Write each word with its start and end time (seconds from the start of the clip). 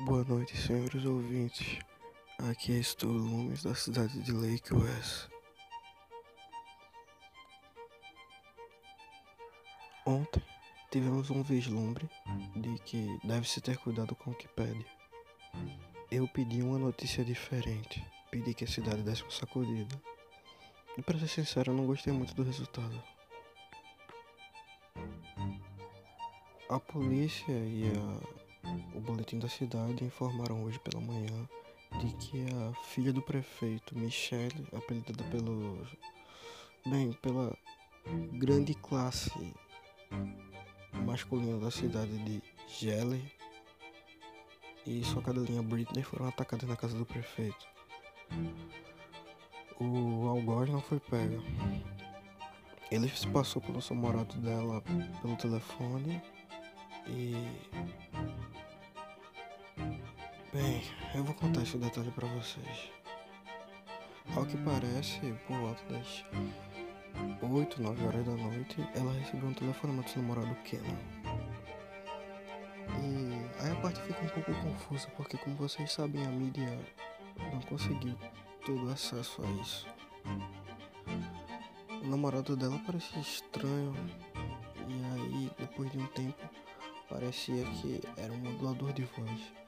Boa 0.00 0.24
noite, 0.24 0.56
senhores 0.56 1.04
ouvintes. 1.04 1.78
Aqui 2.50 2.76
é 2.76 2.82
Stu 2.82 3.06
Lumes, 3.06 3.62
da 3.62 3.76
cidade 3.76 4.20
de 4.22 4.32
Lake 4.32 4.74
West. 4.74 5.28
Ontem 10.04 10.42
tivemos 10.90 11.30
um 11.30 11.44
vislumbre 11.44 12.10
de 12.56 12.76
que 12.80 13.18
deve-se 13.22 13.60
ter 13.60 13.78
cuidado 13.78 14.16
com 14.16 14.32
o 14.32 14.34
que 14.34 14.48
pede. 14.48 14.84
Eu 16.10 16.26
pedi 16.26 16.60
uma 16.60 16.78
notícia 16.78 17.24
diferente, 17.24 18.04
pedi 18.32 18.52
que 18.52 18.64
a 18.64 18.68
cidade 18.68 19.02
desse 19.02 19.22
uma 19.22 19.30
sacudida. 19.30 19.94
E 20.98 21.02
para 21.02 21.20
ser 21.20 21.28
sincero, 21.28 21.70
eu 21.70 21.76
não 21.76 21.86
gostei 21.86 22.12
muito 22.12 22.34
do 22.34 22.42
resultado. 22.42 23.00
A 26.68 26.80
polícia 26.80 27.52
e 27.52 27.92
a, 27.96 28.43
o 28.94 29.00
boletim 29.00 29.38
da 29.38 29.48
cidade 29.48 30.04
informaram 30.04 30.64
hoje 30.64 30.78
pela 30.80 31.00
manhã 31.00 31.48
de 32.00 32.12
que 32.16 32.46
a 32.52 32.74
filha 32.86 33.12
do 33.12 33.22
prefeito, 33.22 33.96
Michelle, 33.96 34.66
apelidada 34.72 35.22
pelo. 35.24 35.78
bem, 36.86 37.12
pela 37.14 37.56
grande 38.32 38.74
classe 38.74 39.32
masculina 41.04 41.58
da 41.58 41.70
cidade 41.70 42.16
de 42.18 42.42
Jelly 42.68 43.32
e 44.86 45.02
sua 45.04 45.22
cadelinha 45.22 45.62
Britney 45.62 46.02
foram 46.02 46.28
atacadas 46.28 46.68
na 46.68 46.76
casa 46.76 46.96
do 46.96 47.06
prefeito. 47.06 47.66
O 49.80 50.28
algoz 50.28 50.70
não 50.70 50.80
foi 50.80 51.00
pego. 51.00 51.42
Ele 52.90 53.08
se 53.08 53.26
passou 53.28 53.60
pelo 53.62 53.80
namorado 53.90 54.34
dela 54.36 54.82
pelo 55.20 55.36
telefone 55.36 56.22
e. 57.08 57.34
Bem, 60.54 60.84
eu 61.16 61.24
vou 61.24 61.34
contar 61.34 61.62
esse 61.62 61.76
detalhe 61.76 62.12
para 62.12 62.28
vocês. 62.28 62.92
Ao 64.36 64.46
que 64.46 64.56
parece, 64.58 65.18
por 65.48 65.56
volta 65.56 65.82
das 65.92 66.24
8, 67.42 67.82
9 67.82 68.06
horas 68.06 68.24
da 68.24 68.36
noite, 68.36 68.76
ela 68.94 69.12
recebeu 69.14 69.48
um 69.48 69.52
telefonema 69.52 70.04
do 70.04 70.08
seu 70.08 70.22
namorado 70.22 70.54
Kenan. 70.62 70.96
E 73.02 73.64
aí 73.64 73.72
a 73.72 73.80
parte 73.80 74.00
fica 74.02 74.22
um 74.22 74.28
pouco 74.28 74.54
confusa, 74.62 75.08
porque 75.16 75.36
como 75.38 75.56
vocês 75.56 75.90
sabem, 75.90 76.24
a 76.24 76.30
mídia 76.30 76.78
não 77.52 77.60
conseguiu 77.62 78.16
todo 78.64 78.88
acesso 78.90 79.42
a 79.42 79.50
isso. 79.60 79.88
O 82.00 82.06
namorado 82.06 82.56
dela 82.56 82.80
parecia 82.86 83.20
estranho, 83.20 83.92
e 84.86 85.04
aí, 85.14 85.50
depois 85.58 85.90
de 85.90 85.98
um 85.98 86.06
tempo, 86.06 86.48
parecia 87.10 87.64
que 87.64 88.00
era 88.16 88.32
um 88.32 88.38
modulador 88.38 88.92
de 88.92 89.02
voz. 89.02 89.63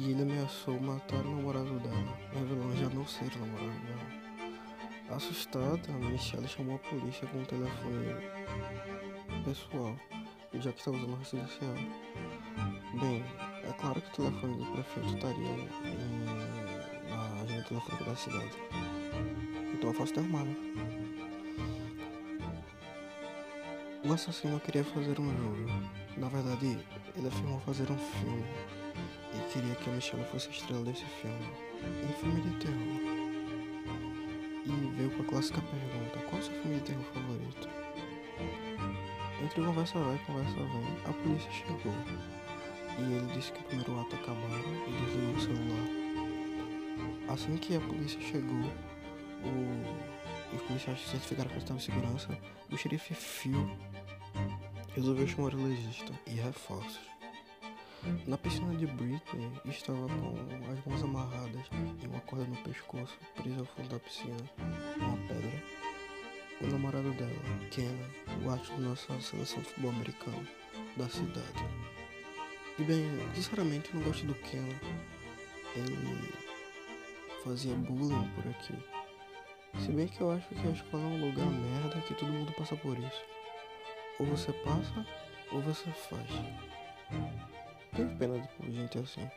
E 0.00 0.12
ele 0.12 0.22
ameaçou 0.22 0.80
matar 0.80 1.20
o 1.20 1.36
namorado 1.36 1.78
dela, 1.78 2.18
revelando 2.32 2.74
já 2.74 2.88
não 2.88 3.06
ser 3.06 3.30
o 3.36 3.38
namorado 3.40 3.78
dela. 3.80 5.14
Assustada, 5.14 5.92
Michelle 5.92 6.48
chamou 6.48 6.76
a 6.76 6.78
polícia 6.78 7.28
com 7.28 7.36
um 7.36 7.44
telefone 7.44 8.14
pessoal, 9.44 9.94
já 10.54 10.72
que 10.72 10.78
estava 10.78 10.96
usando 10.96 11.12
a 11.12 11.18
rede 11.18 11.28
social. 11.28 11.74
Bem, 12.98 13.22
é 13.62 13.72
claro 13.78 14.00
que 14.00 14.08
o 14.08 14.24
telefone 14.24 14.56
do 14.56 14.72
prefeito 14.72 15.14
estaria 15.14 15.68
na 17.10 17.42
agenda 17.42 17.64
telefônica 17.64 18.04
da 18.04 18.16
cidade. 18.16 18.56
Então 19.74 19.90
é 19.90 19.92
fácil 19.92 20.14
de 20.14 20.28
né? 20.28 20.56
O 24.02 24.12
assassino 24.14 24.58
queria 24.60 24.82
fazer 24.82 25.20
um 25.20 25.28
jogo. 25.36 25.66
Na 26.16 26.28
verdade, 26.28 26.78
ele 27.14 27.28
afirmou 27.28 27.60
fazer 27.60 27.90
um 27.92 27.98
filme. 27.98 28.79
Queria 29.52 29.74
que 29.74 29.90
a 29.90 29.92
Michelle 29.92 30.24
fosse 30.26 30.48
a 30.48 30.50
estrela 30.52 30.84
desse 30.84 31.04
filme. 31.04 31.50
Um 31.82 32.12
filme 32.20 32.40
de 32.40 32.64
terror 32.64 33.20
e 34.64 34.96
veio 34.96 35.10
com 35.10 35.22
a 35.22 35.26
clássica 35.26 35.60
pergunta: 35.60 36.18
Qual 36.28 36.36
é 36.36 36.44
o 36.44 36.44
seu 36.44 36.62
filme 36.62 36.76
de 36.76 36.82
terror 36.82 37.04
favorito? 37.12 37.68
Entre 39.42 39.62
conversa 39.62 39.98
vai 39.98 40.14
e 40.14 40.18
conversa 40.20 40.54
vem, 40.54 40.86
a 41.04 41.12
polícia 41.12 41.50
chegou 41.50 41.94
e 42.98 43.12
ele 43.12 43.32
disse 43.34 43.50
que 43.52 43.60
o 43.60 43.64
primeiro 43.64 44.00
ato 44.00 44.14
acabaram 44.14 44.72
e 44.86 44.92
desligou 45.04 45.34
o 45.34 45.40
celular. 45.40 45.88
Assim 47.32 47.56
que 47.56 47.74
a 47.74 47.80
polícia 47.80 48.20
chegou, 48.20 48.70
o... 49.42 50.54
os 50.54 50.62
policiais 50.62 51.00
certificaram 51.08 51.50
que 51.50 51.58
estava 51.58 51.78
em 51.78 51.82
segurança, 51.82 52.38
o 52.70 52.76
xerife 52.76 53.14
Phil 53.14 53.68
resolveu 54.94 55.26
chamar 55.26 55.54
o 55.54 55.64
legista 55.68 56.12
e 56.26 56.34
reforços. 56.34 57.09
Na 58.26 58.38
piscina 58.38 58.74
de 58.76 58.86
Britney 58.86 59.52
estava 59.66 60.08
com 60.08 60.72
as 60.72 60.86
mãos 60.86 61.02
amarradas 61.02 61.66
e 62.02 62.06
uma 62.06 62.20
corda 62.20 62.46
no 62.46 62.56
pescoço, 62.56 63.18
presa 63.34 63.60
ao 63.60 63.66
fundo 63.66 63.88
da 63.88 63.98
piscina, 63.98 64.36
uma 64.96 65.16
pedra. 65.28 65.62
O 66.62 66.66
namorado 66.66 67.10
dela, 67.12 67.30
Kenna, 67.70 68.10
o 68.44 68.50
astro 68.50 68.76
da 68.76 68.88
nossa 68.88 69.20
seleção 69.20 69.60
de 69.60 69.68
futebol 69.68 69.90
americano 69.90 70.46
da 70.96 71.08
cidade. 71.08 71.64
E 72.78 72.82
bem, 72.82 73.04
sinceramente 73.34 73.94
não 73.94 74.02
gosto 74.02 74.26
do 74.26 74.34
Kenna. 74.34 74.80
Ele 75.76 76.32
fazia 77.44 77.74
bullying 77.74 78.28
por 78.34 78.46
aqui. 78.48 78.74
Se 79.78 79.92
bem 79.92 80.08
que 80.08 80.20
eu 80.20 80.32
acho 80.32 80.48
que 80.48 80.66
a 80.66 80.70
escola 80.70 81.02
é 81.02 81.06
um 81.06 81.26
lugar 81.26 81.46
merda 81.46 82.00
que 82.02 82.14
todo 82.14 82.32
mundo 82.32 82.52
passa 82.52 82.76
por 82.76 82.98
isso. 82.98 83.22
Ou 84.18 84.26
você 84.26 84.52
passa, 84.52 85.06
ou 85.52 85.60
você 85.60 85.90
faz. 85.92 87.49
Tenho 87.94 88.16
pena 88.16 88.38
de 88.60 88.72
gente 88.72 88.98
assim. 88.98 89.28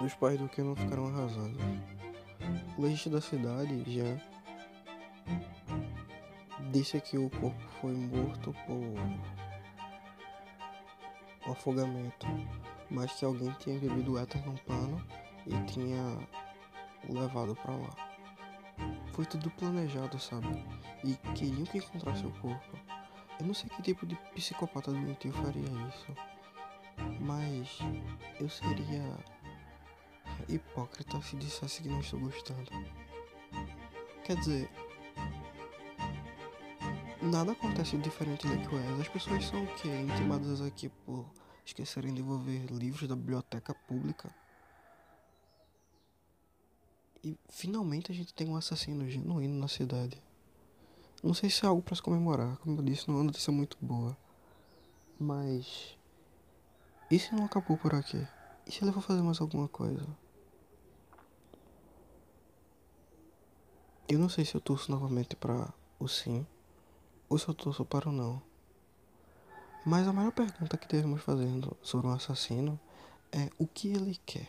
Os 0.00 0.14
pais 0.14 0.38
do 0.38 0.48
que 0.48 0.62
não 0.62 0.74
ficaram 0.74 1.06
arrasados. 1.06 1.56
O 2.76 2.82
legista 2.82 3.10
da 3.10 3.20
cidade 3.20 3.84
já 3.86 4.16
disse 6.72 7.00
que 7.00 7.18
o 7.18 7.28
corpo 7.30 7.60
foi 7.80 7.92
morto 7.92 8.54
por 8.66 8.94
afogamento, 11.50 12.26
mas 12.90 13.12
que 13.12 13.24
alguém 13.24 13.52
tinha 13.58 13.78
bebido 13.78 14.18
éter 14.18 14.44
num 14.46 14.56
pano 14.56 15.04
e 15.46 15.52
tinha 15.66 16.18
levado 17.08 17.54
para 17.56 17.76
lá. 17.76 17.90
Foi 19.12 19.26
tudo 19.26 19.50
planejado, 19.50 20.18
sabe? 20.18 20.64
E 21.04 21.14
queriam 21.34 21.64
que 21.64 21.78
encontrasse 21.78 22.24
o 22.26 22.30
corpo. 22.40 22.91
Eu 23.42 23.46
não 23.48 23.54
sei 23.54 23.68
que 23.70 23.82
tipo 23.82 24.06
de 24.06 24.14
psicopata 24.36 24.92
doentio 24.92 25.32
faria 25.32 25.64
isso, 25.88 26.16
mas 27.18 27.76
eu 28.38 28.48
seria 28.48 29.18
hipócrita 30.48 31.20
se 31.22 31.34
dissesse 31.34 31.82
que 31.82 31.88
não 31.88 31.98
estou 31.98 32.20
gostando. 32.20 32.70
Quer 34.24 34.36
dizer, 34.36 34.70
nada 37.20 37.50
acontece 37.50 37.98
diferente 37.98 38.46
da 38.46 38.56
que 38.56 39.00
As 39.00 39.08
pessoas 39.08 39.44
são 39.44 39.64
o 39.64 39.74
quê? 39.74 39.88
Intimadas 39.88 40.60
aqui 40.60 40.88
por 40.88 41.28
esquecerem 41.66 42.14
de 42.14 42.22
devolver 42.22 42.66
livros 42.66 43.08
da 43.08 43.16
biblioteca 43.16 43.74
pública. 43.74 44.32
E 47.24 47.36
finalmente 47.48 48.12
a 48.12 48.14
gente 48.14 48.32
tem 48.32 48.48
um 48.48 48.54
assassino 48.54 49.10
genuíno 49.10 49.58
na 49.58 49.66
cidade. 49.66 50.22
Não 51.22 51.34
sei 51.34 51.48
se 51.48 51.64
é 51.64 51.68
algo 51.68 51.80
para 51.80 51.94
se 51.94 52.02
comemorar, 52.02 52.56
como 52.56 52.80
eu 52.80 52.82
disse, 52.82 53.06
não 53.06 53.14
é 53.14 53.18
uma 53.18 53.24
notícia 53.24 53.52
muito 53.52 53.76
boa. 53.80 54.16
Mas. 55.20 55.96
E 57.08 57.18
se 57.18 57.32
não 57.32 57.44
acabou 57.44 57.78
por 57.78 57.94
aqui? 57.94 58.26
E 58.66 58.72
se 58.72 58.82
ele 58.82 58.90
for 58.90 59.02
fazer 59.02 59.22
mais 59.22 59.40
alguma 59.40 59.68
coisa? 59.68 60.04
Eu 64.08 64.18
não 64.18 64.28
sei 64.28 64.44
se 64.44 64.56
eu 64.56 64.60
torço 64.60 64.90
novamente 64.90 65.36
para 65.36 65.72
o 65.98 66.08
sim 66.08 66.44
ou 67.28 67.38
se 67.38 67.46
eu 67.48 67.54
torço 67.54 67.84
para 67.84 68.08
o 68.08 68.12
não. 68.12 68.42
Mas 69.86 70.08
a 70.08 70.12
maior 70.12 70.32
pergunta 70.32 70.76
que 70.76 70.88
devemos 70.88 71.22
fazer 71.22 71.48
sobre 71.82 72.08
um 72.08 72.12
assassino 72.12 72.78
é 73.30 73.48
o 73.58 73.66
que 73.66 73.88
ele 73.88 74.18
quer. 74.26 74.48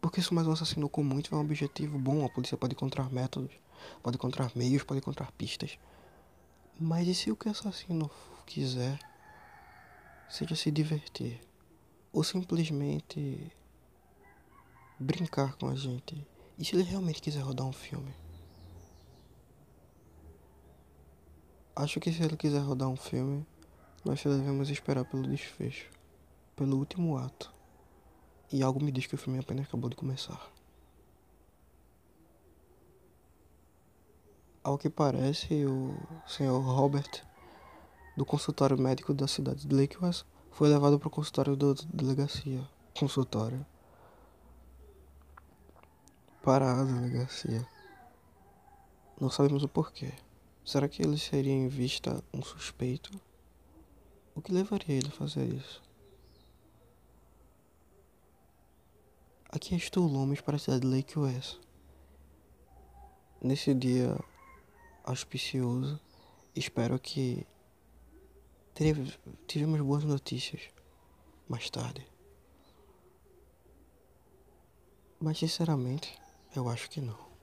Porque 0.00 0.22
se 0.22 0.32
mais 0.32 0.46
um 0.46 0.52
assassino 0.52 0.88
comum 0.88 1.20
tiver 1.20 1.36
um 1.36 1.40
objetivo 1.40 1.98
bom, 1.98 2.24
a 2.24 2.30
polícia 2.30 2.56
pode 2.56 2.74
encontrar 2.74 3.10
métodos 3.10 3.52
pode 4.02 4.16
encontrar 4.16 4.50
meios, 4.54 4.82
pode 4.82 5.00
encontrar 5.00 5.30
pistas. 5.32 5.78
Mas 6.78 7.06
e 7.06 7.14
se 7.14 7.30
o 7.30 7.36
que 7.36 7.48
o 7.48 7.50
assassino 7.50 8.10
quiser 8.46 8.98
seja 10.28 10.56
se 10.56 10.70
divertir? 10.70 11.40
Ou 12.12 12.24
simplesmente 12.24 13.52
brincar 14.98 15.56
com 15.56 15.68
a 15.68 15.74
gente? 15.74 16.26
E 16.58 16.64
se 16.64 16.74
ele 16.74 16.82
realmente 16.84 17.22
quiser 17.22 17.40
rodar 17.40 17.66
um 17.66 17.72
filme? 17.72 18.14
Acho 21.76 21.98
que 21.98 22.12
se 22.12 22.22
ele 22.22 22.36
quiser 22.36 22.60
rodar 22.60 22.88
um 22.88 22.96
filme, 22.96 23.44
nós 24.04 24.20
só 24.20 24.28
devemos 24.28 24.70
esperar 24.70 25.04
pelo 25.04 25.26
desfecho, 25.28 25.90
pelo 26.54 26.76
último 26.76 27.16
ato. 27.16 27.52
E 28.52 28.62
algo 28.62 28.80
me 28.80 28.92
diz 28.92 29.06
que 29.06 29.16
o 29.16 29.18
filme 29.18 29.40
apenas 29.40 29.66
acabou 29.66 29.90
de 29.90 29.96
começar. 29.96 30.52
Ao 34.64 34.78
que 34.78 34.88
parece, 34.88 35.66
o 35.66 35.94
senhor 36.26 36.58
Robert, 36.58 37.22
do 38.16 38.24
consultório 38.24 38.80
médico 38.80 39.12
da 39.12 39.28
cidade 39.28 39.66
de 39.66 39.76
Lake 39.76 40.02
West, 40.02 40.24
foi 40.50 40.70
levado 40.70 40.98
para 40.98 41.08
o 41.08 41.10
consultório 41.10 41.54
da 41.54 41.74
delegacia. 41.92 42.66
Consultório. 42.98 43.66
Para 46.42 46.80
a 46.80 46.82
delegacia. 46.82 47.68
Não 49.20 49.28
sabemos 49.28 49.62
o 49.62 49.68
porquê. 49.68 50.10
Será 50.64 50.88
que 50.88 51.02
ele 51.02 51.18
seria 51.18 51.52
em 51.52 51.68
vista 51.68 52.24
um 52.32 52.42
suspeito? 52.42 53.10
O 54.34 54.40
que 54.40 54.50
levaria 54.50 54.96
ele 54.96 55.08
a 55.08 55.10
fazer 55.10 55.44
isso? 55.44 55.82
Aqui 59.50 59.74
estou 59.76 60.06
Lomes 60.06 60.40
para 60.40 60.56
a 60.56 60.58
cidade 60.58 60.80
de 60.80 60.86
Lake 60.86 61.18
West. 61.18 61.60
Nesse 63.42 63.74
dia 63.74 64.18
auspicioso, 65.04 66.00
espero 66.54 66.98
que 66.98 67.46
tivemos 69.46 69.80
boas 69.80 70.04
notícias 70.04 70.62
mais 71.48 71.70
tarde. 71.70 72.06
Mas 75.20 75.38
sinceramente, 75.38 76.18
eu 76.56 76.68
acho 76.68 76.90
que 76.90 77.00
não. 77.00 77.33